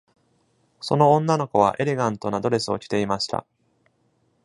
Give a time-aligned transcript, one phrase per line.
[0.81, 3.45] その女の子はエレガントなドレスを着ていました。